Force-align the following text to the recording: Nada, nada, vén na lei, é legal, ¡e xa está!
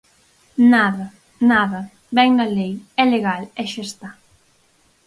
Nada, 0.73 1.05
nada, 1.51 1.79
vén 2.17 2.29
na 2.37 2.45
lei, 2.57 2.73
é 3.01 3.03
legal, 3.15 3.41
¡e 3.61 3.63
xa 3.71 3.81
está! 3.89 4.09